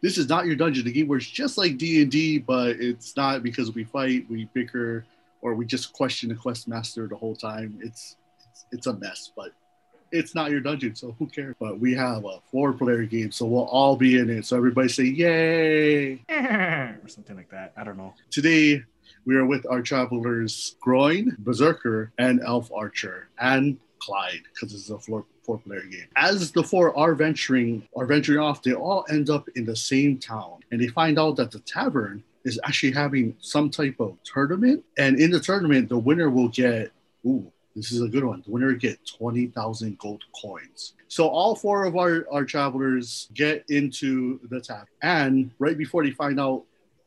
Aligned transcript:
this 0.00 0.18
is 0.18 0.28
not 0.28 0.46
your 0.46 0.56
dungeon. 0.56 0.84
The 0.84 0.92
game 0.92 1.08
works 1.08 1.26
just 1.26 1.58
like 1.58 1.78
D 1.78 2.02
and 2.02 2.10
D, 2.10 2.38
but 2.38 2.76
it's 2.80 3.16
not 3.16 3.42
because 3.42 3.74
we 3.74 3.84
fight, 3.84 4.26
we 4.30 4.46
bicker, 4.52 5.04
or 5.42 5.54
we 5.54 5.64
just 5.64 5.92
question 5.92 6.28
the 6.28 6.34
quest 6.34 6.68
master 6.68 7.06
the 7.06 7.16
whole 7.16 7.36
time. 7.36 7.78
It's 7.82 8.16
it's, 8.48 8.64
it's 8.72 8.86
a 8.86 8.94
mess, 8.94 9.32
but 9.36 9.50
it's 10.12 10.34
not 10.34 10.50
your 10.50 10.60
dungeon, 10.60 10.94
so 10.94 11.14
who 11.18 11.26
cares? 11.26 11.54
But 11.60 11.78
we 11.78 11.94
have 11.94 12.24
a 12.24 12.40
four 12.50 12.72
player 12.72 13.04
game, 13.04 13.30
so 13.30 13.46
we'll 13.46 13.64
all 13.64 13.96
be 13.96 14.18
in 14.18 14.28
it. 14.28 14.44
So 14.44 14.56
everybody 14.56 14.88
say 14.88 15.04
yay! 15.04 16.12
or 16.28 17.08
something 17.08 17.36
like 17.36 17.50
that. 17.50 17.72
I 17.76 17.84
don't 17.84 17.96
know. 17.96 18.14
Today 18.30 18.82
we 19.24 19.36
are 19.36 19.46
with 19.46 19.66
our 19.66 19.82
travelers 19.82 20.76
Groin, 20.80 21.36
Berserker, 21.38 22.12
and 22.18 22.40
Elf 22.40 22.70
Archer, 22.72 23.28
and 23.38 23.78
Clyde, 23.98 24.42
because 24.52 24.72
this 24.72 24.82
is 24.82 24.90
a 24.90 24.98
four, 24.98 25.24
four 25.50 25.58
player 25.58 25.82
game. 25.82 26.06
As 26.16 26.52
the 26.52 26.62
four 26.62 26.96
are 26.96 27.14
venturing 27.14 27.88
are 27.96 28.06
venturing 28.06 28.38
off, 28.38 28.62
they 28.62 28.72
all 28.72 29.04
end 29.10 29.30
up 29.30 29.48
in 29.56 29.64
the 29.64 29.74
same 29.74 30.18
town, 30.18 30.60
and 30.70 30.80
they 30.80 30.88
find 30.88 31.18
out 31.18 31.36
that 31.36 31.50
the 31.50 31.60
tavern 31.60 32.22
is 32.44 32.58
actually 32.64 32.92
having 32.92 33.36
some 33.40 33.68
type 33.68 33.96
of 33.98 34.16
tournament. 34.22 34.84
And 34.96 35.20
in 35.20 35.30
the 35.30 35.40
tournament, 35.40 35.88
the 35.88 35.98
winner 35.98 36.30
will 36.30 36.48
get 36.48 36.92
ooh, 37.26 37.50
this 37.74 37.92
is 37.92 38.00
a 38.00 38.08
good 38.08 38.24
one. 38.24 38.42
The 38.46 38.50
winner 38.50 38.72
get 38.72 38.98
20,000 39.06 39.98
gold 39.98 40.22
coins. 40.40 40.94
So 41.08 41.28
all 41.28 41.54
four 41.54 41.84
of 41.84 41.96
our, 41.96 42.26
our 42.30 42.44
travelers 42.44 43.28
get 43.34 43.64
into 43.68 44.40
the 44.48 44.60
tap. 44.60 44.88
And 45.02 45.50
right 45.58 45.76
before 45.76 46.04
they 46.04 46.12
find 46.12 46.40
out 46.40 46.64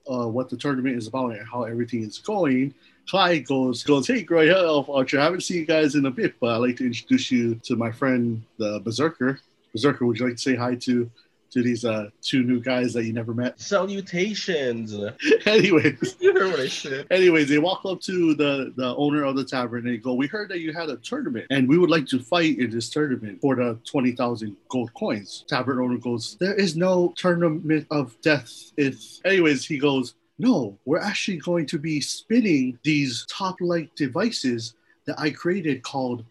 uh, 0.08 0.28
what 0.28 0.50
the 0.50 0.58
tournament 0.58 0.98
is 0.98 1.08
about 1.08 1.32
and 1.32 1.48
how 1.48 1.64
everything 1.64 2.04
is 2.04 2.20
going, 2.20 2.74
Clyde 3.10 3.46
goes, 3.46 3.84
goes, 3.84 4.08
hey, 4.08 4.24
Groy 4.24 4.52
Elf 4.52 4.90
Archer, 4.90 5.20
I 5.20 5.26
haven't 5.26 5.42
seen 5.42 5.58
you 5.58 5.66
guys 5.66 5.96
in 5.96 6.06
a 6.06 6.12
bit, 6.12 6.36
but 6.40 6.52
I'd 6.56 6.58
like 6.58 6.78
to 6.78 6.86
introduce 6.86 7.32
you 7.32 7.56
to 7.64 7.76
my 7.76 7.92
friend, 7.92 8.44
the 8.58 8.80
Berserker. 8.80 9.40
Berserker, 9.74 10.06
would 10.06 10.20
you 10.20 10.26
like 10.28 10.36
to 10.36 10.42
say 10.42 10.56
hi 10.56 10.76
to 10.76 11.10
to 11.54 11.62
these 11.62 11.86
uh, 11.86 12.10
two 12.22 12.42
new 12.42 12.60
guys 12.60 12.94
that 12.94 13.06
you 13.06 13.14
never 13.14 13.34
met? 13.34 13.60
Salutations. 13.60 14.96
anyways, 15.46 16.16
you 16.20 16.34
heard 16.34 16.50
what 16.52 16.60
I 16.60 16.68
said. 16.68 17.06
anyways, 17.12 17.48
they 17.50 17.60
walk 17.60 17.82
up 17.86 18.02
to 18.02 18.34
the 18.34 18.74
the 18.76 18.96
owner 18.96 19.24
of 19.24 19.36
the 19.36 19.46
tavern 19.46 19.86
and 19.86 19.94
they 19.94 19.98
go, 19.98 20.14
"We 20.14 20.28
heard 20.28 20.50
that 20.50 20.60
you 20.60 20.74
had 20.74 20.90
a 20.90 20.98
tournament, 20.98 21.48
and 21.52 21.70
we 21.70 21.78
would 21.78 21.92
like 21.92 22.08
to 22.08 22.20
fight 22.20 22.58
in 22.58 22.72
this 22.72 22.90
tournament 22.90 23.40
for 23.42 23.56
the 23.56 23.78
twenty 23.90 24.14
thousand 24.14 24.58
gold 24.70 24.94
coins." 24.96 25.46
Tavern 25.48 25.80
owner 25.80 25.98
goes, 25.98 26.38
"There 26.40 26.56
is 26.56 26.76
no 26.76 27.14
tournament 27.16 27.88
of 27.92 28.20
death." 28.22 28.72
If, 28.76 29.20
anyways, 29.24 29.66
he 29.66 29.78
goes, 29.78 30.16
"No, 30.40 30.78
we're 30.86 31.00
actually 31.00 31.38
going 31.38 31.66
to 31.68 31.78
be 31.80 32.02
spinning 32.02 32.80
these 32.84 33.26
top-like 33.30 33.94
devices 33.96 34.74
that 35.06 35.20
I 35.20 35.30
created 35.30 35.84
called 35.84 36.26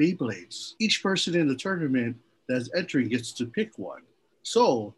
Beyblades. 0.00 0.74
Each 0.78 1.02
person 1.02 1.34
in 1.34 1.48
the 1.48 1.54
tournament 1.56 2.16
that's 2.48 2.70
entering 2.74 3.08
gets 3.08 3.32
to 3.32 3.46
pick 3.46 3.78
one." 3.78 4.02
So 4.42 4.94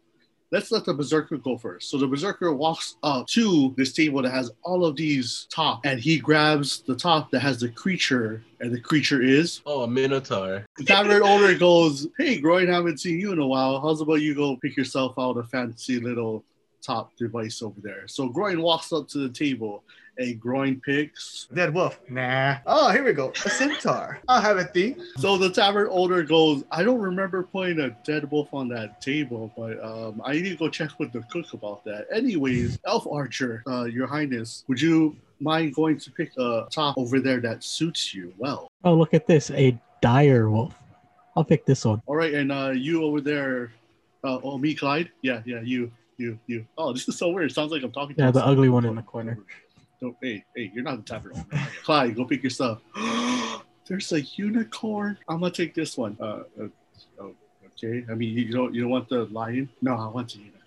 let's 0.51 0.71
let 0.71 0.83
the 0.85 0.93
berserker 0.93 1.37
go 1.37 1.57
first. 1.57 1.89
So 1.89 1.97
the 1.97 2.07
berserker 2.07 2.51
walks 2.53 2.95
up 3.03 3.27
to 3.27 3.73
this 3.77 3.93
table 3.93 4.21
that 4.23 4.31
has 4.31 4.51
all 4.63 4.83
of 4.83 4.95
these 4.95 5.47
top, 5.49 5.81
and 5.85 5.99
he 5.99 6.17
grabs 6.19 6.81
the 6.81 6.95
top 6.95 7.31
that 7.31 7.39
has 7.41 7.59
the 7.59 7.69
creature, 7.69 8.43
and 8.59 8.73
the 8.73 8.79
creature 8.81 9.21
is 9.21 9.61
Oh, 9.65 9.83
a 9.83 9.87
minotaur. 9.87 10.65
the 10.77 10.83
tavern 10.83 11.21
owner 11.23 11.57
goes, 11.57 12.07
"Hey, 12.17 12.39
Groin, 12.39 12.67
haven't 12.67 12.99
seen 12.99 13.19
you 13.19 13.31
in 13.31 13.39
a 13.39 13.47
while. 13.47 13.79
How's 13.79 14.01
about 14.01 14.21
you 14.21 14.35
go 14.35 14.57
pick 14.57 14.75
yourself 14.75 15.13
out 15.17 15.37
a 15.37 15.43
fancy 15.43 15.99
little 15.99 16.43
top 16.81 17.15
device 17.15 17.61
over 17.61 17.79
there?" 17.81 18.07
So 18.07 18.29
Groin 18.29 18.61
walks 18.61 18.91
up 18.91 19.07
to 19.09 19.19
the 19.19 19.29
table, 19.29 19.83
and 20.19 20.39
Groin 20.39 20.81
picks. 20.81 21.47
Dead 21.53 21.73
wolf. 21.73 21.99
Nah. 22.09 22.57
Oh, 22.65 22.91
here 22.91 23.03
we 23.03 23.13
go. 23.13 23.31
A 23.45 23.49
centaur. 23.49 24.19
I'll 24.27 24.41
have 24.41 24.57
a 24.57 24.65
thing. 24.65 25.01
So 25.17 25.37
the 25.37 25.49
tavern 25.49 25.87
owner 25.89 26.23
goes, 26.23 26.63
"I 26.71 26.83
don't 26.83 26.99
remember 26.99 27.43
putting 27.43 27.79
a 27.79 27.89
dead 28.03 28.29
wolf 28.29 28.53
on 28.53 28.67
that 28.69 29.01
table, 29.01 29.51
but 29.57 29.83
um, 29.83 30.21
I 30.23 30.33
need 30.33 30.49
to 30.49 30.55
go 30.55 30.69
check 30.69 30.99
with 30.99 31.11
the 31.11 31.21
cook 31.31 31.53
about 31.53 31.83
that." 31.85 32.07
Anyways, 32.11 32.79
Elf 32.85 33.07
Archer, 33.07 33.63
uh, 33.67 33.85
Your 33.85 34.07
Highness, 34.07 34.65
would 34.67 34.81
you 34.81 35.15
mind 35.39 35.73
going 35.73 35.97
to 35.97 36.11
pick 36.11 36.31
a 36.37 36.67
top 36.69 36.97
over 36.97 37.19
there 37.19 37.39
that 37.39 37.63
suits 37.63 38.13
you 38.13 38.33
well? 38.37 38.67
Oh, 38.83 38.93
look 38.93 39.13
at 39.13 39.25
this. 39.25 39.49
A 39.51 39.79
dire 40.01 40.49
wolf. 40.49 40.75
I'll 41.35 41.43
pick 41.45 41.65
this 41.65 41.85
one. 41.85 42.01
All 42.05 42.15
right, 42.15 42.33
and 42.33 42.51
uh, 42.51 42.71
you 42.71 43.03
over 43.03 43.21
there, 43.21 43.71
uh, 44.23 44.39
oh 44.43 44.57
me, 44.57 44.75
Clyde. 44.75 45.09
Yeah, 45.21 45.41
yeah, 45.45 45.61
you, 45.61 45.91
you, 46.19 46.39
you. 46.47 46.65
Oh, 46.77 46.93
this 46.93 47.07
is 47.07 47.17
so 47.17 47.29
weird. 47.29 47.51
Sounds 47.51 47.71
like 47.71 47.83
I'm 47.83 47.91
talking. 47.91 48.15
to 48.15 48.23
Yeah, 48.23 48.31
the 48.31 48.45
ugly 48.45 48.69
one 48.69 48.85
in 48.85 48.95
the 48.95 49.01
corner. 49.01 49.39
Don't, 50.01 50.15
hey, 50.21 50.43
hey, 50.55 50.71
you're 50.73 50.83
not 50.83 50.97
the 50.97 51.03
tavern 51.03 51.33
owner. 51.35 51.67
Clyde, 51.83 52.15
go 52.15 52.25
pick 52.25 52.43
your 52.43 52.49
stuff. 52.49 52.79
There's 53.87 54.11
a 54.11 54.21
unicorn. 54.21 55.17
I'm 55.27 55.39
gonna 55.39 55.51
take 55.51 55.73
this 55.73 55.97
one. 55.97 56.15
Uh, 56.19 56.43
uh, 56.61 56.67
oh, 57.19 57.35
okay. 57.65 58.05
I 58.09 58.13
mean, 58.13 58.37
you 58.37 58.51
don't, 58.51 58.73
you 58.73 58.81
don't 58.81 58.91
want 58.91 59.09
the 59.09 59.25
lion? 59.25 59.69
No, 59.81 59.95
I 59.95 60.07
want 60.07 60.29
the 60.29 60.39
unicorn. 60.39 60.58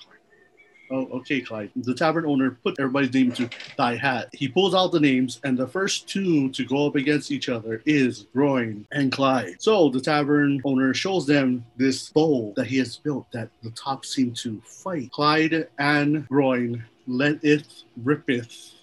Oh, 0.93 1.09
okay, 1.15 1.41
Clyde. 1.41 1.71
The 1.75 1.95
tavern 1.95 2.27
owner 2.27 2.59
put 2.63 2.79
everybody's 2.79 3.15
name 3.15 3.31
into 3.31 3.49
thy 3.79 3.97
hat. 3.97 4.29
He 4.33 4.47
pulls 4.47 4.75
out 4.75 4.93
the 4.93 5.01
names, 5.01 5.41
and 5.43 5.57
the 5.57 5.67
first 5.67 6.07
two 6.07 6.51
to 6.51 6.65
go 6.67 6.87
up 6.87 6.97
against 6.97 7.31
each 7.31 7.49
other 7.49 7.83
is 7.87 8.27
Groin 8.35 8.87
and 8.93 9.11
Clyde. 9.11 9.57
So 9.59 9.89
the 9.89 10.03
tavern 10.03 10.61
owner 10.67 10.93
shows 10.93 11.27
them 11.27 11.65
this 11.79 12.11
bowl 12.11 12.53
that 12.57 12.67
he 12.67 12.77
has 12.77 12.99
built 12.99 13.27
that 13.33 13.49
the 13.63 13.71
top 13.71 14.05
seem 14.05 14.33
to 14.35 14.61
fight. 14.67 15.11
Clyde 15.13 15.67
and 15.79 16.29
Groin 16.29 16.85
letteth 17.07 17.85
rippeth. 18.05 18.75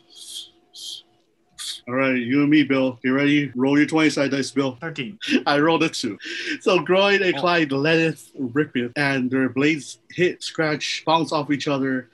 All 1.90 1.96
right, 1.96 2.16
you 2.16 2.42
and 2.42 2.52
me, 2.52 2.62
Bill. 2.62 3.00
You 3.02 3.16
ready? 3.16 3.52
Roll 3.56 3.76
your 3.76 3.88
20 3.88 4.12
side 4.12 4.30
dice, 4.30 4.52
Bill. 4.52 4.78
13. 4.80 5.18
I 5.48 5.58
rolled 5.58 5.82
a 5.82 5.90
two. 5.90 6.20
So 6.62 6.78
Groin 6.82 7.24
and 7.24 7.34
oh. 7.34 7.40
Clyde 7.40 7.72
let 7.72 7.98
it 7.98 8.22
rip 8.38 8.78
it, 8.78 8.92
and 8.96 9.32
their 9.32 9.50
blades 9.50 9.98
hit, 10.12 10.44
scratch, 10.44 11.02
bounce 11.04 11.32
off 11.32 11.50
each 11.50 11.68
other, 11.68 12.08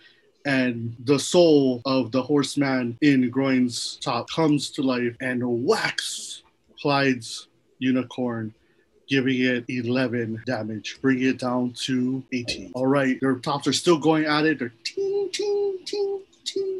and 0.45 0.95
the 1.03 1.19
soul 1.19 1.81
of 1.83 2.13
the 2.13 2.21
horseman 2.21 2.97
in 3.01 3.29
Groin's 3.29 3.97
top 3.97 4.29
comes 4.29 4.69
to 4.71 4.81
life 4.81 5.13
and 5.19 5.43
whacks 5.43 6.43
Clyde's 6.81 7.49
unicorn, 7.79 8.53
giving 9.09 9.41
it 9.41 9.65
11 9.67 10.41
damage, 10.45 10.99
bringing 11.01 11.27
it 11.27 11.39
down 11.39 11.73
to 11.83 12.23
18. 12.31 12.71
All 12.75 12.87
right, 12.87 13.19
their 13.19 13.35
tops 13.39 13.67
are 13.67 13.73
still 13.73 13.97
going 13.97 14.23
at 14.23 14.45
it. 14.45 14.57
They're 14.57 14.71
ting, 14.85 15.29
ting, 15.33 15.79
ting, 15.83 16.21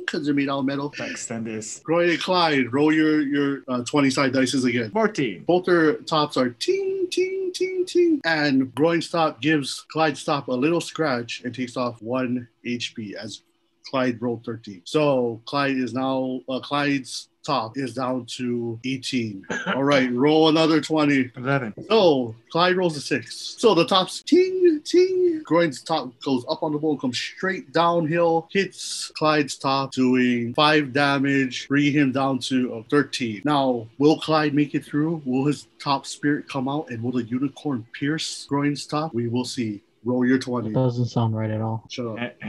because 0.06 0.26
they're 0.26 0.34
made 0.34 0.50
of 0.50 0.66
metal. 0.66 0.94
Extend 1.00 1.48
this. 1.48 1.80
Groin 1.80 2.10
and 2.10 2.20
Clyde, 2.20 2.72
roll 2.72 2.94
your, 2.94 3.22
your 3.22 3.64
uh, 3.68 3.84
20 3.84 4.10
side 4.10 4.34
dices 4.34 4.66
again. 4.66 4.92
14. 4.92 5.44
Both 5.46 5.66
their 5.66 5.94
tops 5.98 6.38
are 6.38 6.50
ting, 6.50 7.08
ting, 7.12 7.52
ting, 7.54 7.86
ting. 7.86 8.22
And 8.26 8.74
Groin's 8.76 9.10
top 9.10 9.42
gives 9.42 9.82
Clyde's 9.92 10.24
top 10.24 10.48
a 10.48 10.54
little 10.54 10.82
scratch 10.82 11.42
and 11.44 11.54
takes 11.54 11.78
off 11.78 12.02
one 12.02 12.48
HP 12.66 13.14
as 13.14 13.42
Clyde 13.90 14.22
rolled 14.22 14.44
13. 14.46 14.82
So 14.86 15.42
Clyde 15.46 15.78
is 15.78 15.94
now, 15.94 16.42
uh, 16.50 16.60
Clyde's 16.60 17.30
top 17.46 17.78
is 17.78 17.94
down 17.94 18.26
to 18.26 18.80
18. 18.84 19.46
All 19.68 19.84
right, 19.84 20.12
roll 20.12 20.50
another 20.50 20.82
20. 20.82 21.32
11. 21.38 21.74
So 21.88 22.36
Clyde 22.52 22.76
rolls 22.76 22.98
a 22.98 23.02
six. 23.02 23.56
So 23.58 23.76
the 23.76 23.86
top's 23.86 24.22
ting, 24.24 24.82
ting. 24.84 25.42
Groin's 25.44 25.82
top 25.82 26.12
goes 26.22 26.44
up 26.50 26.64
on 26.64 26.72
the 26.74 26.80
bowl, 26.80 26.98
comes 26.98 27.18
straight 27.18 27.72
downhill, 27.72 28.48
hits 28.52 29.12
Clyde's 29.16 29.58
top, 29.58 29.92
doing 29.92 30.54
five 30.56 30.92
damage, 30.92 31.68
bringing 31.68 31.94
him 31.94 32.12
down 32.12 32.40
to 32.40 32.76
uh, 32.76 32.84
13. 32.90 33.44
Now, 33.46 33.88
will 34.00 34.20
Clyde 34.20 34.54
make 34.54 34.74
it 34.74 34.84
through? 34.84 35.22
Will 35.26 35.46
his 35.46 35.68
top 35.80 36.06
spirit 36.06 36.50
come 36.50 36.68
out? 36.68 36.90
And 36.90 37.04
will 37.04 37.12
the 37.12 37.24
unicorn 37.24 37.86
pierce 37.94 38.46
Groin's 38.46 38.86
top? 38.86 39.14
We 39.14 39.28
will 39.28 39.46
see. 39.46 39.82
Roll 40.06 40.26
your 40.26 40.38
20. 40.38 40.72
Doesn't 40.72 41.08
sound 41.08 41.36
right 41.36 41.50
at 41.50 41.62
all. 41.62 41.84
Shut 41.90 42.06
up. 42.06 42.18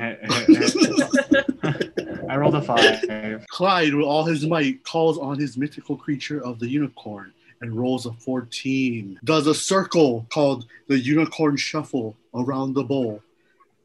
I 2.28 2.36
rolled 2.36 2.54
a 2.54 2.60
5. 2.60 3.46
Clyde, 3.48 3.94
with 3.94 4.04
all 4.04 4.24
his 4.24 4.46
might, 4.46 4.84
calls 4.84 5.16
on 5.16 5.38
his 5.38 5.56
mythical 5.56 5.96
creature 5.96 6.44
of 6.44 6.58
the 6.58 6.68
unicorn 6.68 7.32
and 7.62 7.74
rolls 7.74 8.04
a 8.04 8.12
14. 8.12 9.18
Does 9.24 9.46
a 9.46 9.54
circle 9.54 10.26
called 10.30 10.66
the 10.88 10.98
unicorn 10.98 11.56
shuffle 11.56 12.14
around 12.34 12.74
the 12.74 12.84
bowl 12.84 13.22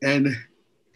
and 0.03 0.35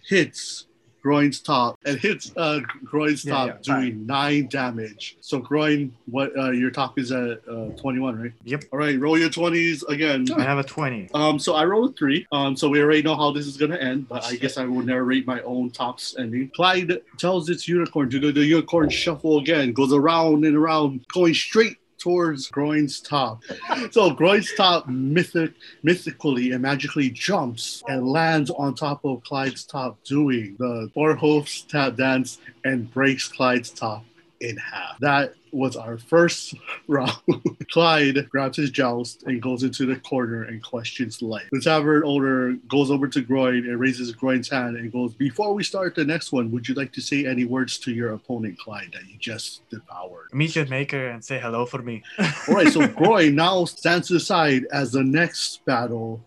hits 0.06 0.66
Groin's 1.06 1.40
top 1.40 1.78
and 1.86 2.00
hits 2.00 2.32
uh, 2.36 2.62
Groin's 2.84 3.24
Yeah, 3.24 3.34
top, 3.34 3.48
yeah, 3.48 3.76
doing 3.76 4.08
nine 4.08 4.48
damage. 4.48 5.18
So 5.22 5.38
Groin, 5.38 5.94
what 6.08 6.36
uh, 6.36 6.50
your 6.50 6.72
top 6.72 6.98
is 6.98 7.12
at 7.12 7.48
uh, 7.48 7.68
21, 7.78 8.20
right? 8.20 8.32
Yep. 8.44 8.64
All 8.74 8.80
right, 8.80 9.00
roll 9.00 9.16
your 9.16 9.30
20s 9.30 9.88
again. 9.88 10.26
I 10.36 10.42
have 10.42 10.58
a 10.58 10.64
20. 10.64 11.10
Um, 11.14 11.38
so 11.38 11.54
I 11.54 11.64
rolled 11.66 11.92
a 11.92 11.94
three. 11.94 12.26
Um, 12.32 12.58
so 12.58 12.70
we 12.70 12.82
already 12.82 13.04
know 13.04 13.16
how 13.16 13.30
this 13.30 13.46
is 13.46 13.56
gonna 13.56 13.76
end, 13.76 14.10
but 14.10 14.26
I 14.26 14.36
guess 14.36 14.58
I 14.58 14.66
will 14.66 14.82
narrate 14.82 15.28
my 15.28 15.42
own 15.42 15.70
tops 15.70 16.16
ending. 16.18 16.50
Clyde 16.56 17.00
tells 17.20 17.50
its 17.50 17.68
unicorn 17.68 18.10
to 18.10 18.20
do 18.20 18.32
the 18.32 18.44
unicorn 18.44 18.90
shuffle 18.90 19.38
again, 19.38 19.74
goes 19.74 19.94
around 19.94 20.44
and 20.44 20.58
around, 20.58 21.06
going 21.14 21.36
straight 21.36 21.78
towards 22.06 22.48
Groin's 22.50 23.00
top. 23.00 23.42
So 23.90 24.12
Groin's 24.12 24.54
top 24.54 24.88
mythic, 24.88 25.54
mythically 25.82 26.52
and 26.52 26.62
magically 26.62 27.10
jumps 27.10 27.82
and 27.88 28.08
lands 28.08 28.52
on 28.52 28.76
top 28.76 29.04
of 29.04 29.24
Clyde's 29.24 29.64
top, 29.64 29.98
doing 30.04 30.56
the 30.60 30.92
four 30.94 31.16
hoofs 31.16 31.64
tap 31.64 31.96
dance 31.96 32.38
and 32.64 32.94
breaks 32.94 33.28
Clyde's 33.28 33.72
top 33.72 34.06
in 34.40 34.56
half. 34.58 35.00
That 35.00 35.34
was 35.56 35.76
our 35.76 35.98
first 35.98 36.54
round. 36.88 37.18
Clyde 37.72 38.30
grabs 38.30 38.58
his 38.58 38.70
joust 38.70 39.24
and 39.24 39.42
goes 39.42 39.64
into 39.64 39.86
the 39.86 39.96
corner 39.98 40.44
and 40.44 40.62
questions 40.64 41.22
life. 41.22 41.48
The 41.52 41.62
tavern 41.62 42.04
owner 42.06 42.54
goes 42.68 42.92
over 42.92 43.08
to 43.08 43.22
Groin 43.22 43.66
and 43.66 43.80
raises 43.80 44.12
Groin's 44.12 44.50
hand 44.50 44.76
and 44.76 44.92
goes, 44.92 45.14
Before 45.14 45.54
we 45.54 45.64
start 45.64 45.96
the 45.96 46.06
next 46.06 46.32
one, 46.32 46.52
would 46.52 46.68
you 46.68 46.76
like 46.76 46.92
to 46.94 47.02
say 47.02 47.26
any 47.26 47.46
words 47.46 47.80
to 47.80 47.92
your 47.92 48.14
opponent, 48.14 48.60
Clyde, 48.60 48.92
that 48.94 49.08
you 49.08 49.18
just 49.18 49.68
devoured? 49.70 50.34
Meet 50.34 50.56
your 50.56 50.68
maker 50.68 51.08
and 51.08 51.24
say 51.24 51.40
hello 51.40 51.66
for 51.66 51.82
me. 51.82 52.04
All 52.20 52.56
right, 52.56 52.72
so 52.72 52.88
Groin 53.00 53.36
now 53.36 53.66
stands 53.66 54.12
aside 54.12 54.66
as 54.72 54.92
the 54.92 55.04
next 55.04 55.64
battle 55.66 56.22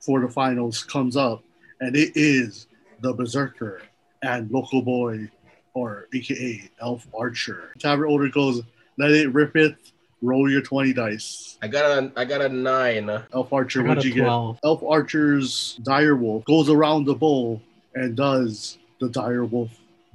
for 0.00 0.20
the 0.20 0.28
finals 0.28 0.84
comes 0.84 1.16
up, 1.16 1.42
and 1.80 1.96
it 1.96 2.12
is 2.14 2.68
the 3.00 3.12
Berserker 3.12 3.82
and 4.22 4.50
local 4.50 4.82
boy, 4.82 5.30
or 5.76 6.08
AKA 6.14 6.70
Elf 6.80 7.06
Archer. 7.16 7.72
Tavern 7.78 8.10
owner 8.10 8.28
goes, 8.28 8.62
Let 8.96 9.10
it 9.10 9.32
rip 9.32 9.54
it. 9.56 9.76
Roll 10.22 10.50
your 10.50 10.62
20 10.62 10.94
dice. 10.94 11.58
I 11.60 11.68
got 11.68 11.84
a 11.84 12.10
I 12.16 12.24
got 12.24 12.40
a 12.40 12.48
nine. 12.48 13.10
Elf 13.34 13.52
Archer, 13.52 13.82
what'd 13.84 14.02
a 14.02 14.08
you 14.08 14.14
get? 14.14 14.26
Elf 14.26 14.82
Archer's 14.82 15.78
direwolf 15.82 16.44
goes 16.46 16.70
around 16.70 17.04
the 17.04 17.14
bowl 17.14 17.60
and 17.94 18.16
does 18.16 18.78
the 18.98 19.08
direwolf 19.08 19.68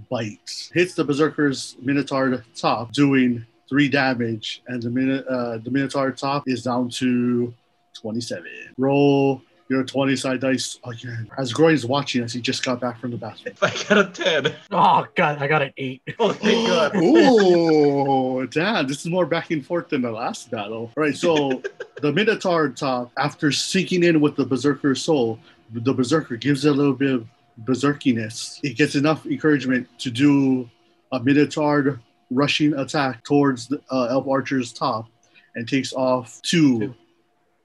bite. 0.10 0.72
Hits 0.74 0.96
the 0.96 1.06
Berserker's 1.06 1.78
Minotaur 1.80 2.44
top, 2.56 2.92
doing 2.94 3.46
three 3.69 3.88
damage, 3.88 4.63
and 4.68 4.81
the 4.81 4.90
Min- 4.90 5.24
uh, 5.30 5.60
the 5.63 5.69
Minotaur 5.69 6.12
top 6.12 6.44
is 6.48 6.63
down 6.63 6.90
to 6.90 7.54
27. 7.94 8.44
Roll 8.80 9.44
your 9.72 9.86
20 9.86 10.18
side 10.18 10.42
dice 10.42 10.78
again. 10.84 11.32
As 11.38 11.54
Groy 11.54 11.72
is 11.72 11.86
watching 11.86 12.24
as 12.24 12.34
he 12.34 12.42
just 12.42 12.64
got 12.64 12.82
back 12.82 13.00
from 13.00 13.12
the 13.12 13.18
bathroom. 13.18 13.56
I 13.62 13.70
got 13.88 13.98
a 13.98 14.10
ten. 14.12 14.54
Oh 14.70 15.08
god, 15.16 15.42
I 15.42 15.48
got 15.48 15.62
an 15.62 15.72
eight. 15.78 16.02
Oh 16.20 16.34
thank 16.34 16.68
God. 16.68 16.96
Ooh, 16.98 18.46
damn, 18.48 18.86
this 18.86 19.00
is 19.00 19.08
more 19.08 19.26
back 19.26 19.50
and 19.50 19.66
forth 19.66 19.88
than 19.88 20.02
the 20.02 20.12
last 20.12 20.52
battle. 20.52 20.92
All 20.96 21.04
right, 21.04 21.16
so 21.16 21.62
the 22.02 22.12
Minotaur 22.12 22.68
top, 22.70 23.12
after 23.18 23.50
sinking 23.52 24.04
in 24.04 24.20
with 24.20 24.36
the 24.36 24.46
Berserker 24.46 24.94
soul, 24.94 25.40
the 25.72 25.94
Berserker 25.94 26.36
gives 26.36 26.66
it 26.66 26.70
a 26.70 26.74
little 26.74 26.94
bit 26.94 27.14
of 27.14 27.28
berserkiness. 27.64 28.60
It 28.64 28.76
gets 28.76 28.96
enough 28.96 29.26
encouragement 29.26 29.88
to 30.00 30.12
do 30.12 30.70
a 31.14 31.20
Minotaur 31.24 32.02
rushing 32.30 32.74
attack 32.74 33.24
towards 33.24 33.68
the 33.70 33.82
uh, 33.90 34.08
Elf 34.10 34.28
Archer's 34.28 34.74
top 34.74 35.08
and 35.56 35.68
takes 35.68 35.94
off 35.94 36.42
two, 36.42 36.80
Two. 36.80 36.96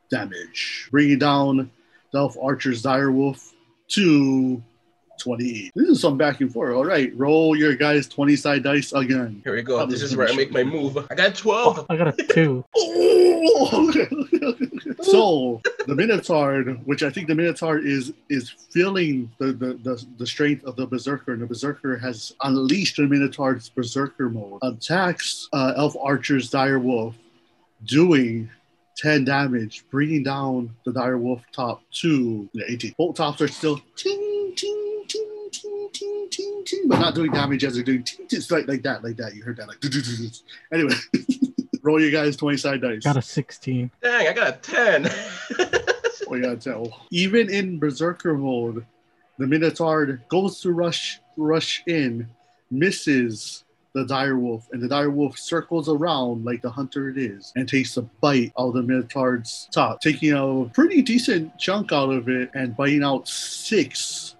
damage, 0.08 0.88
bringing 0.92 1.18
down 1.18 1.70
the 2.12 2.18
Elf 2.18 2.36
Archer's 2.40 2.82
Direwolf 2.82 3.52
to 3.88 4.62
28. 5.20 5.72
This 5.74 5.88
is 5.88 6.00
some 6.00 6.18
back 6.18 6.40
and 6.40 6.52
forth. 6.52 6.76
All 6.76 6.84
right, 6.84 7.10
roll 7.16 7.56
your 7.56 7.74
guys' 7.74 8.06
20 8.06 8.36
side 8.36 8.62
dice 8.62 8.92
again. 8.92 9.40
Here 9.44 9.54
we 9.54 9.62
go. 9.62 9.80
Oh, 9.80 9.86
This 9.86 10.00
this 10.00 10.02
is 10.04 10.10
is 10.12 10.16
where 10.16 10.28
I 10.28 10.36
make 10.36 10.52
my 10.52 10.62
move. 10.62 10.98
I 11.10 11.14
got 11.14 11.34
twelve. 11.34 11.86
I 11.88 11.96
got 11.96 12.08
a 12.08 12.26
two. 12.26 12.64
Oh! 13.58 13.90
so 15.02 15.62
the 15.86 15.94
Minotaur, 15.94 16.62
which 16.84 17.02
I 17.02 17.10
think 17.10 17.28
the 17.28 17.34
Minotaur 17.34 17.78
is 17.78 18.12
is 18.28 18.50
feeling 18.70 19.30
the, 19.38 19.46
the, 19.52 19.74
the, 19.82 20.04
the 20.18 20.26
strength 20.26 20.64
of 20.64 20.76
the 20.76 20.86
Berserker, 20.86 21.32
and 21.32 21.40
the 21.40 21.46
Berserker 21.46 21.96
has 21.96 22.32
unleashed 22.42 22.96
the 22.96 23.04
Minotaur's 23.06 23.68
Berserker 23.70 24.28
mode, 24.28 24.58
attacks 24.62 25.48
uh, 25.52 25.72
Elf 25.76 25.96
Archer's 26.00 26.50
Dire 26.50 26.78
Wolf, 26.78 27.16
doing 27.84 28.50
10 28.96 29.24
damage, 29.24 29.84
bringing 29.90 30.22
down 30.22 30.70
the 30.84 30.92
Dire 30.92 31.18
Wolf 31.18 31.42
top 31.52 31.82
to 32.00 32.48
the 32.54 32.70
18. 32.70 32.94
Both 32.96 33.16
tops 33.16 33.40
are 33.40 33.48
still 33.48 33.80
ting, 33.94 34.52
ting, 34.56 35.04
ting, 35.08 35.48
ting, 35.52 35.88
ting, 35.92 36.28
ting, 36.30 36.64
ting, 36.64 36.88
but 36.88 36.98
not 36.98 37.14
doing 37.14 37.30
damage 37.30 37.64
as 37.64 37.74
they're 37.74 37.84
doing 37.84 38.02
ting, 38.02 38.26
ting, 38.26 38.40
like, 38.50 38.66
like 38.66 38.82
that, 38.82 39.04
like 39.04 39.16
that. 39.16 39.34
You 39.34 39.42
heard 39.42 39.58
that, 39.58 39.68
like. 39.68 39.78
Anyway, 40.72 40.94
roll 41.82 42.00
your 42.00 42.10
guys 42.10 42.36
20 42.36 42.56
side 42.56 42.80
dice. 42.80 43.04
Got 43.04 43.16
a 43.16 43.22
sixteen. 43.22 43.90
Dang, 44.02 44.28
I 44.28 44.32
got 44.32 44.48
a 44.48 44.52
ten. 44.58 45.10
Oh, 46.28 46.34
yeah, 46.34 46.56
tell. 46.56 47.02
Even 47.10 47.48
in 47.50 47.78
Berserker 47.78 48.36
mode, 48.36 48.84
the 49.38 49.46
Minotaur 49.46 50.20
goes 50.28 50.60
to 50.60 50.72
rush 50.72 51.20
rush 51.36 51.82
in, 51.86 52.28
misses 52.70 53.64
the 53.96 54.04
dire 54.04 54.36
wolf, 54.38 54.68
and 54.72 54.82
the 54.82 54.88
dire 54.88 55.08
wolf 55.08 55.38
circles 55.38 55.88
around 55.88 56.44
like 56.44 56.60
the 56.60 56.68
hunter 56.68 57.08
it 57.08 57.16
is 57.16 57.50
and 57.56 57.66
takes 57.66 57.96
a 57.96 58.02
bite 58.02 58.52
out 58.58 58.68
of 58.68 58.74
the 58.74 58.82
Minotaur's 58.82 59.70
top, 59.72 60.02
taking 60.02 60.34
a 60.34 60.70
pretty 60.74 61.00
decent 61.00 61.58
chunk 61.58 61.92
out 61.92 62.10
of 62.10 62.28
it 62.28 62.50
and 62.52 62.76
biting 62.76 63.02
out 63.02 63.26
six 63.26 64.36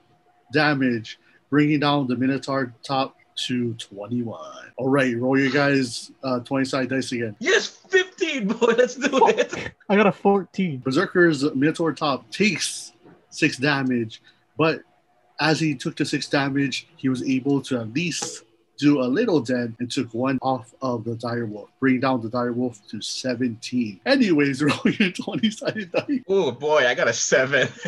damage, 0.53 1.19
bringing 1.49 1.81
down 1.81 2.07
the 2.07 2.15
Minotaur 2.15 2.75
top 2.83 3.17
to 3.47 3.73
21. 3.75 4.39
All 4.77 4.89
right, 4.91 5.17
roll 5.17 5.39
your 5.41 5.51
guys 5.51 6.11
uh, 6.23 6.41
20 6.41 6.65
side 6.67 6.91
dice 6.91 7.13
again. 7.13 7.35
yes, 7.39 7.67
fifteen, 7.67 8.49
boy. 8.49 8.75
Let's 8.77 8.97
do 8.97 9.29
it. 9.29 9.73
I 9.89 9.97
got 9.97 10.07
a 10.07 10.13
fourteen. 10.13 10.81
Berserker's 10.81 11.43
Minotaur 11.55 11.95
top 11.95 12.31
takes 12.31 12.93
six 13.31 13.57
damage, 13.57 14.21
but 14.59 14.83
as 15.41 15.61
he 15.61 15.75
took 15.75 15.97
the 15.97 16.05
six 16.05 16.29
damage, 16.29 16.89
he 16.97 17.09
was 17.09 17.23
able 17.23 17.61
to 17.63 17.81
at 17.81 17.93
least 17.93 18.43
do 18.79 19.01
a 19.01 19.05
little 19.05 19.41
dent 19.41 19.77
and 19.79 19.91
took 19.91 20.13
one 20.13 20.39
off 20.43 20.75
of 20.83 21.05
the 21.05 21.15
dire 21.17 21.47
wolf, 21.47 21.71
bringing 21.81 22.01
down 22.01 22.21
the 22.21 22.29
dire 22.29 22.53
wolf 22.53 22.81
to 22.89 23.01
17. 23.01 24.01
Anyways, 24.05 24.63
roll 24.63 24.81
your 24.85 25.11
20 25.11 25.51
sided 25.51 25.93
die. 25.93 26.21
Oh 26.29 26.53
boy, 26.53 26.87
I 26.87 26.95
got 26.95 27.09
a 27.09 27.13
seven. 27.13 27.69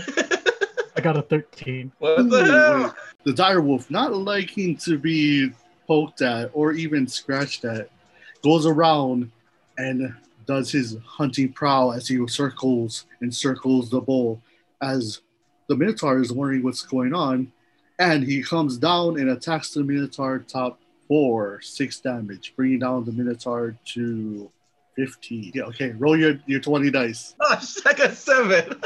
I 0.99 1.01
got 1.01 1.17
a 1.17 1.23
thirteen. 1.23 1.93
what 2.01 2.29
the 2.29 2.45
hell? 2.45 2.97
The 3.23 3.31
direwolf, 3.31 3.89
not 3.89 4.13
liking 4.15 4.77
to 4.79 4.99
be 4.99 5.53
poked 5.87 6.23
at 6.23 6.51
or 6.53 6.73
even 6.73 7.07
scratched 7.07 7.65
at, 7.65 7.89
goes 8.43 8.67
around 8.67 9.31
and 9.79 10.13
does 10.45 10.73
his 10.73 10.97
hunting 11.07 11.53
prowl 11.53 11.93
as 11.93 12.09
he 12.09 12.27
circles 12.27 13.07
and 13.21 13.33
circles 13.33 13.91
the 13.91 14.01
bowl 14.01 14.43
as 14.83 15.21
the 15.69 15.77
Minotaur 15.77 16.21
is 16.21 16.33
wondering 16.33 16.65
what's 16.65 16.83
going 16.83 17.15
on. 17.15 17.53
And 17.99 18.23
he 18.23 18.43
comes 18.43 18.79
down 18.79 19.19
and 19.19 19.31
attacks 19.31 19.71
the 19.71 19.83
Minotaur 19.83 20.39
top 20.41 20.81
four, 21.09 21.61
six 21.63 22.01
damage, 22.01 22.55
bringing 22.57 22.79
down 22.79 23.05
the 23.05 23.13
Minotaur 23.13 23.77
to 23.95 24.51
15. 24.97 25.53
Yeah, 25.55 25.63
okay, 25.65 25.91
roll 25.91 26.17
your, 26.17 26.39
your 26.47 26.61
20 26.61 26.91
dice. 26.91 27.35
Oh, 27.41 27.61
I 27.87 27.93
got 27.95 28.13
seven. 28.15 28.81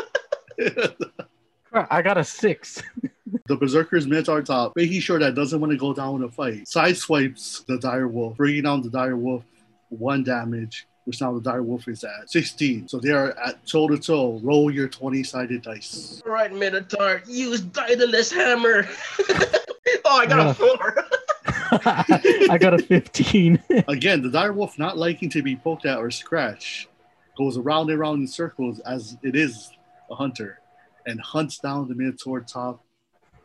I 1.75 2.03
got 2.03 2.19
a 2.19 2.25
six. 2.25 2.83
The 3.47 3.57
Berserker's 3.57 4.07
Minotaur 4.07 4.43
top, 4.43 4.75
making 4.77 5.01
sure 5.01 5.19
that 5.19 5.35
doesn't 5.35 5.59
want 5.59 5.71
to 5.73 5.79
go 5.79 5.95
down 5.95 6.17
in 6.17 6.25
a 6.25 6.29
fight, 6.29 6.65
sideswipes 6.65 7.65
the 7.65 7.79
Dire 7.79 8.07
Wolf, 8.07 8.37
bringing 8.37 8.65
down 8.65 8.83
the 8.83 8.91
Dire 8.91 9.17
Wolf 9.17 9.43
one 9.89 10.23
damage, 10.23 10.87
which 11.05 11.21
now 11.21 11.33
the 11.33 11.41
Dire 11.41 11.63
Wolf 11.63 11.89
is 11.89 12.05
at 12.05 12.31
16. 12.31 12.89
So 12.89 12.99
they 12.99 13.11
are 13.11 13.37
at 13.39 13.67
toe 13.67 13.89
to 13.89 13.99
toe. 13.99 14.41
Roll 14.43 14.71
your 14.71 14.89
20 14.89 15.23
sided 15.25 15.63
dice. 15.63 16.23
All 16.25 16.33
right, 16.33 16.53
Minotaur, 16.53 17.23
use 17.27 17.61
Daedalus 17.61 18.31
hammer. 18.33 18.87
oh, 19.29 20.19
I 20.19 20.27
got 20.27 20.39
Yeah. 20.39 20.51
a 20.51 20.55
four. 20.55 21.05
I 21.85 22.59
got 22.61 22.75
a 22.75 22.79
fifteen. 22.79 23.61
Again, 23.89 24.23
the 24.23 24.31
Dire 24.31 24.53
Wolf, 24.53 24.79
not 24.79 24.99
liking 24.99 25.31
to 25.31 25.43
be 25.43 25.57
poked 25.57 25.87
at 25.87 25.99
or 25.99 26.11
scratched, 26.11 26.89
goes 27.37 27.57
around 27.57 27.91
and 27.91 27.99
around 27.99 28.21
in 28.21 28.27
circles 28.29 28.79
as 28.81 29.17
it 29.23 29.35
is 29.35 29.71
a 30.11 30.15
hunter 30.15 30.61
and 31.07 31.21
hunts 31.21 31.59
down 31.59 31.89
the 31.89 31.95
Minotaur 31.95 32.41
top 32.41 32.85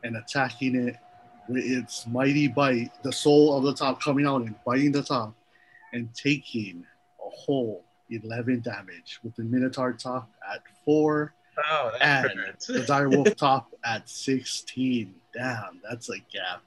and 0.03 0.15
attacking 0.17 0.75
it 0.75 0.96
with 1.48 1.63
its 1.63 2.05
mighty 2.05 2.48
bite, 2.48 2.91
the 3.03 3.12
soul 3.13 3.58
of 3.58 3.63
the 3.63 3.74
top 3.74 4.01
coming 4.01 4.25
out 4.27 4.41
and 4.41 4.53
biting 4.65 4.91
the 4.91 5.01
top 5.01 5.34
and 5.93 6.13
taking 6.13 6.86
a 6.86 6.97
whole 7.38 7.86
11 8.10 8.62
damage 8.62 9.20
with 9.24 9.36
the 9.36 9.44
Minotaur 9.44 9.94
top 9.94 10.29
at 10.53 10.62
four, 10.86 11.34
Oh, 11.72 11.91
that 12.00 12.32
And 12.32 12.39
the 12.67 12.86
Dire 12.86 13.10
Wolf 13.10 13.36
top 13.38 13.74
at 13.84 14.08
16. 14.08 15.13
Damn, 15.34 15.82
that's 15.88 16.10
a 16.10 16.20
gap. 16.32 16.62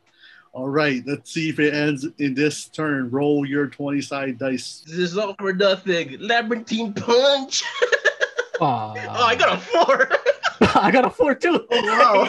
All 0.52 0.68
right, 0.68 1.02
let's 1.06 1.32
see 1.32 1.48
if 1.48 1.60
it 1.60 1.74
ends 1.74 2.06
in 2.18 2.34
this 2.34 2.66
turn. 2.66 3.08
Roll 3.10 3.46
your 3.46 3.68
20 3.68 4.00
side 4.00 4.38
dice. 4.38 4.82
This 4.86 4.96
is 4.96 5.16
all 5.18 5.34
for 5.38 5.52
nothing. 5.52 6.18
Labyrinthine 6.20 6.94
punch. 6.94 7.62
Oh, 8.62 8.92
I 8.94 9.36
got 9.36 9.54
a 9.54 9.58
four. 9.58 10.06
I 10.74 10.90
got 10.90 11.04
a 11.06 11.10
four 11.10 11.34
too. 11.34 11.66
Oh, 11.70 11.82
wow. 11.82 12.28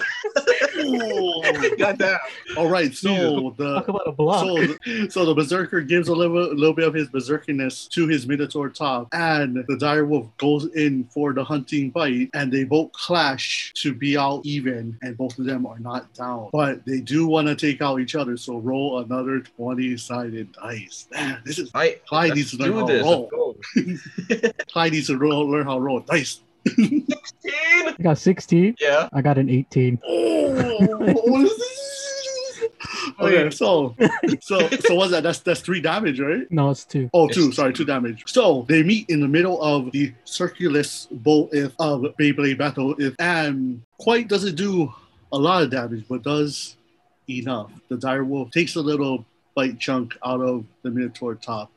Ooh. 0.78 1.76
got 1.78 1.98
that. 1.98 2.22
All 2.58 2.70
right, 2.70 2.94
so 2.94 3.54
the 3.58 3.76
Talk 3.76 3.88
about 3.90 4.08
a 4.08 4.12
block. 4.12 4.46
so, 4.46 4.56
the- 4.56 5.10
so 5.10 5.26
the 5.26 5.34
berserker 5.36 5.82
gives 5.82 6.08
a 6.08 6.16
little, 6.16 6.38
a 6.52 6.54
little 6.54 6.74
bit 6.74 6.88
of 6.88 6.94
his 6.94 7.10
berserkiness 7.10 7.90
to 7.90 8.08
his 8.08 8.26
minotaur 8.28 8.70
top, 8.70 9.10
and 9.14 9.64
the 9.68 9.78
dire 9.78 10.06
wolf 10.06 10.28
goes 10.38 10.66
in 10.76 11.04
for 11.14 11.34
the 11.34 11.44
hunting 11.44 11.90
bite, 11.90 12.30
and 12.34 12.52
they 12.52 12.64
both 12.64 12.92
clash 12.94 13.74
to 13.76 13.94
be 13.94 14.18
out 14.18 14.42
even, 14.46 14.98
and 15.02 15.18
both 15.18 15.38
of 15.38 15.46
them 15.46 15.66
are 15.66 15.80
not 15.80 16.14
down. 16.14 16.50
But 16.54 16.86
they 16.86 17.02
do 17.02 17.28
want 17.28 17.48
to 17.48 17.56
take 17.56 17.82
out 17.82 18.00
each 18.00 18.16
other, 18.16 18.38
so 18.38 18.58
roll 18.58 19.00
another 19.00 19.42
twenty-sided 19.42 20.54
dice. 20.54 21.08
Man, 21.12 21.42
this 21.46 21.60
is 21.60 21.70
I 21.76 21.98
Clyde 22.08 22.30
let's 22.30 22.38
needs 22.38 22.52
to 22.52 22.58
learn 22.58 22.74
how 22.74 22.88
to 22.88 23.02
roll. 23.04 23.58
Clyde 24.72 24.92
needs 24.94 25.08
to 25.08 25.18
roll, 25.18 25.50
learn 25.50 25.66
how 25.66 25.76
to 25.76 25.82
roll 25.82 26.00
dice. 26.00 26.40
16. 26.76 27.06
I 27.88 27.96
got 28.02 28.18
sixteen. 28.18 28.76
Yeah. 28.80 29.10
I 29.14 29.22
got 29.22 29.38
an 29.38 29.50
eighteen. 29.50 30.00
Oh, 30.54 31.14
what 31.26 31.46
is 31.46 31.58
this? 31.58 31.82
Okay, 33.20 33.50
so 33.52 33.96
so 34.42 34.68
so 34.70 34.96
what's 34.96 35.12
that? 35.12 35.24
That's 35.24 35.40
that's 35.40 35.62
three 35.62 35.82
damage, 35.82 36.20
right? 36.20 36.50
No, 36.52 36.72
it's 36.72 36.86
two. 36.86 37.10
Oh, 37.14 37.28
two. 37.28 37.52
Sorry, 37.52 37.74
two 37.74 37.86
damage. 37.86 38.24
So 38.28 38.66
they 38.68 38.84
meet 38.84 39.10
in 39.10 39.20
the 39.20 39.28
middle 39.28 39.62
of 39.62 39.92
the 39.92 40.14
circulus 40.26 41.08
bowl 41.12 41.50
if 41.52 41.74
of 41.80 42.02
Beyblade 42.20 42.58
battle. 42.58 42.96
If 42.98 43.16
and 43.20 43.82
quite 44.00 44.28
doesn't 44.28 44.56
do 44.56 44.94
a 45.32 45.38
lot 45.38 45.64
of 45.64 45.70
damage, 45.70 46.06
but 46.10 46.24
does 46.24 46.76
enough. 47.30 47.72
The 47.90 47.98
dire 47.98 48.24
wolf 48.24 48.52
takes 48.52 48.76
a 48.76 48.82
little 48.82 49.26
bite 49.56 49.80
chunk 49.80 50.18
out 50.26 50.42
of 50.42 50.66
the 50.84 50.92
Minotaur 50.92 51.36
top, 51.36 51.72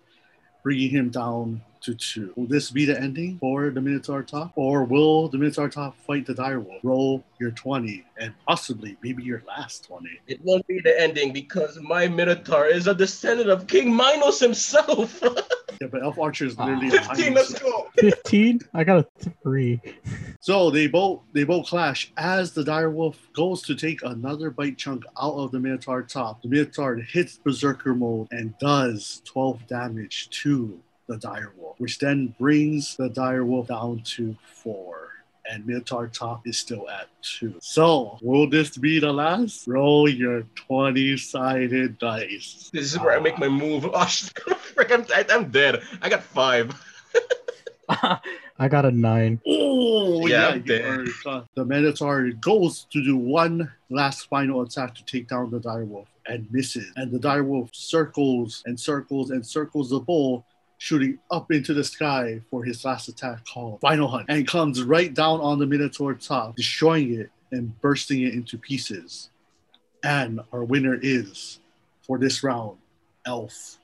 bringing 0.63 0.91
him 0.91 1.11
down 1.11 1.61
to 1.85 1.95
two. 1.95 2.33
Will 2.37 2.47
this 2.47 2.71
be 2.71 2.85
the 2.85 3.01
ending 3.01 3.39
for 3.39 3.71
the 3.71 3.81
Minotaur 3.81 4.23
top, 4.23 4.53
or 4.57 4.85
will 4.85 5.29
the 5.29 5.39
Minotaur 5.39 5.69
top 5.69 5.97
fight 6.07 6.27
the 6.27 6.35
dire 6.35 6.61
wolf? 6.61 6.81
Roll 6.83 7.25
your 7.39 7.51
twenty, 7.53 8.05
and 8.19 8.33
possibly 8.47 8.97
maybe 9.03 9.23
your 9.23 9.43
last 9.47 9.85
twenty. 9.87 10.19
It 10.27 10.41
won't 10.43 10.67
be 10.67 10.81
the 10.83 10.99
ending 11.01 11.33
because 11.33 11.79
my 11.81 12.09
Minotaur 12.09 12.67
is 12.67 12.87
a 12.87 12.95
descendant 12.95 13.51
of 13.51 13.67
King 13.67 13.95
Minos 13.95 14.41
himself. 14.41 15.23
Yeah, 15.81 15.89
but 15.89 16.05
Elf 16.05 16.21
Archer 16.21 16.45
is 16.47 16.55
Ah. 16.57 16.67
literally 16.67 16.87
a 16.87 17.03
15, 17.03 17.17
tiny 17.17 17.31
let's 17.35 17.59
go. 17.59 17.89
15? 17.99 18.61
I 18.75 18.85
got 18.85 18.99
a 19.27 19.31
three. 19.43 19.81
So 20.41 20.71
they 20.71 20.87
both 20.87 21.23
they 21.33 21.43
both 21.43 21.67
clash 21.67 22.13
as 22.17 22.53
the 22.53 22.63
dire 22.63 22.91
wolf 22.91 23.19
goes 23.33 23.63
to 23.63 23.75
take 23.75 24.01
another 24.05 24.51
bite 24.51 24.77
chunk 24.79 25.05
out 25.21 25.33
of 25.35 25.51
the 25.51 25.59
Minotaur 25.59 26.03
top. 26.03 26.43
The 26.43 26.49
Minotaur 26.49 26.95
hits 26.97 27.39
Berserker 27.39 27.95
mode 27.95 28.29
and 28.31 28.55
does 28.61 29.21
12 29.25 29.67
damage 29.67 30.29
to 30.43 30.79
the 31.07 31.17
dire 31.19 31.53
wolf, 31.57 31.79
which 31.79 31.99
then 31.99 32.35
brings 32.39 32.97
the 32.97 33.09
dire 33.09 33.45
wolf 33.45 33.69
down 33.69 34.01
to 34.17 34.37
four. 34.43 35.01
And 35.51 35.67
Minotaur 35.67 36.07
top 36.09 36.47
is 36.47 36.57
still 36.57 36.89
at 36.89 37.09
two. 37.21 37.55
So 37.61 38.19
will 38.23 38.49
this 38.49 38.79
be 38.79 38.99
the 38.99 39.13
last? 39.13 39.67
Roll 39.69 40.09
your 40.09 40.43
20-sided 40.55 41.99
dice. 41.99 42.71
This 42.73 42.93
is 42.95 42.99
where 42.99 43.15
I 43.15 43.21
make 43.21 43.39
my 43.39 43.49
move. 43.49 43.85
Oh, 43.93 44.07
sh- 44.07 44.31
frick, 44.75 44.91
I'm, 44.91 45.05
I- 45.15 45.27
I'm 45.31 45.51
dead. 45.51 45.83
I 46.01 46.09
got 46.09 46.23
five. 46.23 46.75
I 48.59 48.69
got 48.69 48.87
a 48.87 48.91
nine. 48.91 49.41
Oh, 49.47 50.27
Yeah, 50.27 50.55
yeah. 50.55 50.59
Dead. 50.65 50.85
are 51.01 51.05
cut. 51.23 51.47
The 51.55 51.65
Minotaur 51.65 52.31
goes 52.41 52.85
to 52.93 53.05
do 53.05 53.17
one 53.17 53.71
last 53.91 54.29
final 54.29 54.63
attack 54.63 54.95
to 54.95 55.05
take 55.05 55.29
down 55.29 55.51
the 55.51 55.61
direwolf 55.61 56.07
and 56.27 56.51
misses. 56.51 56.91
And 56.97 57.13
the 57.13 57.19
direwolf 57.19 57.69
circles 57.75 58.63
and 58.65 58.79
circles 58.81 59.31
and 59.31 59.45
circles 59.47 59.91
the 59.91 60.01
bull, 60.01 60.47
shooting 60.85 61.19
up 61.31 61.51
into 61.51 61.73
the 61.73 61.83
sky 61.83 62.39
for 62.51 62.63
his 62.63 62.85
last 62.85 63.09
attack 63.09 63.43
called 63.47 63.81
Final 63.81 64.07
Hunt, 64.07 64.27
and 64.29 64.47
comes 64.47 64.83
right 64.83 65.15
down 65.15 65.41
on 65.41 65.59
the 65.59 65.65
Minotaur 65.65 66.13
top, 66.13 66.57
destroying 66.57 67.15
it 67.15 67.31
and 67.53 67.81
bursting 67.81 68.21
it 68.21 68.35
into 68.35 68.59
pieces. 68.59 69.31
And 70.03 70.41
our 70.53 70.63
winner 70.63 70.99
is, 71.01 71.61
for 72.03 72.19
this 72.19 72.43
round, 72.43 72.77
Elf 73.25 73.79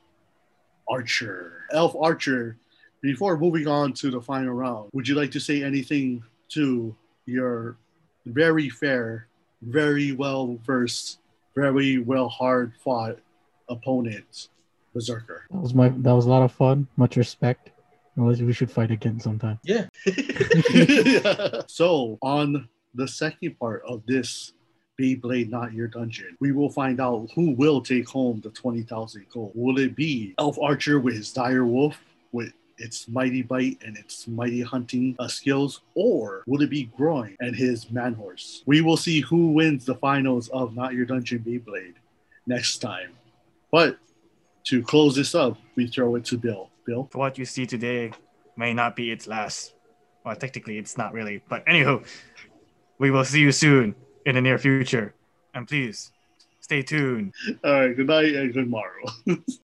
Archer. 0.90 1.64
Elf 1.72 1.96
Archer 1.98 2.58
before 3.00 3.38
moving 3.38 3.66
on 3.66 3.94
to 3.94 4.10
the 4.10 4.20
final 4.20 4.52
round, 4.52 4.90
would 4.92 5.08
you 5.08 5.14
like 5.14 5.30
to 5.30 5.40
say 5.40 5.62
anything 5.62 6.22
to 6.50 6.94
your 7.24 7.78
very 8.26 8.68
fair, 8.68 9.26
very 9.62 10.12
well 10.12 10.58
versed, 10.66 11.20
very 11.56 11.96
well 11.96 12.28
hard 12.28 12.74
fought 12.84 13.16
opponent, 13.70 14.50
Berserker? 14.92 15.46
That 15.50 15.60
was 15.60 15.74
my 15.74 15.88
that 15.88 16.12
was 16.12 16.26
a 16.26 16.30
lot 16.30 16.42
of 16.42 16.52
fun. 16.52 16.86
Much 16.96 17.16
respect. 17.16 17.70
Unless 18.16 18.40
we 18.40 18.52
should 18.52 18.70
fight 18.70 18.90
again 18.90 19.20
sometime. 19.20 19.58
Yeah. 19.62 19.86
so, 21.66 22.18
on 22.22 22.68
the 22.94 23.06
second 23.06 23.58
part 23.58 23.82
of 23.86 24.04
this 24.04 24.52
Beyblade 25.00 25.48
Not 25.48 25.72
Your 25.72 25.86
Dungeon, 25.86 26.36
we 26.40 26.52
will 26.52 26.68
find 26.68 27.00
out 27.00 27.28
who 27.34 27.52
will 27.52 27.80
take 27.80 28.08
home 28.08 28.40
the 28.40 28.50
20,000 28.50 29.26
gold. 29.32 29.52
Will 29.54 29.78
it 29.78 29.94
be 29.94 30.34
Elf 30.38 30.58
Archer 30.60 30.98
with 30.98 31.14
his 31.14 31.32
Dire 31.32 31.64
Wolf 31.64 31.96
with 32.32 32.52
its 32.78 33.08
mighty 33.08 33.42
bite 33.42 33.78
and 33.84 33.96
its 33.96 34.26
mighty 34.26 34.62
hunting 34.62 35.14
uh, 35.18 35.28
skills, 35.28 35.82
or 35.94 36.42
will 36.46 36.62
it 36.62 36.70
be 36.70 36.90
Groin 36.96 37.36
and 37.40 37.54
his 37.54 37.90
man 37.90 38.14
horse? 38.14 38.62
We 38.66 38.80
will 38.80 38.96
see 38.96 39.20
who 39.20 39.52
wins 39.52 39.84
the 39.84 39.94
finals 39.94 40.48
of 40.48 40.74
Not 40.74 40.94
Your 40.94 41.06
Dungeon 41.06 41.40
Beyblade 41.40 41.94
next 42.46 42.78
time. 42.78 43.12
But 43.70 43.98
to 44.64 44.82
close 44.82 45.14
this 45.16 45.34
up, 45.34 45.58
we 45.76 45.86
throw 45.86 46.14
it 46.16 46.24
to 46.26 46.38
Bill. 46.38 46.70
Bill? 46.86 47.08
What 47.12 47.38
you 47.38 47.44
see 47.44 47.66
today 47.66 48.12
may 48.56 48.74
not 48.74 48.96
be 48.96 49.10
its 49.10 49.26
last. 49.26 49.74
Well, 50.24 50.36
technically, 50.36 50.78
it's 50.78 50.98
not 50.98 51.12
really. 51.12 51.42
But 51.48 51.64
anywho, 51.66 52.06
we 52.98 53.10
will 53.10 53.24
see 53.24 53.40
you 53.40 53.52
soon 53.52 53.94
in 54.26 54.34
the 54.34 54.40
near 54.40 54.58
future. 54.58 55.14
And 55.54 55.66
please, 55.66 56.12
stay 56.60 56.82
tuned. 56.82 57.34
All 57.64 57.72
right, 57.72 57.96
good 57.96 58.06
night 58.06 58.34
and 58.34 58.52
good 58.52 58.68
morrow. 58.68 59.04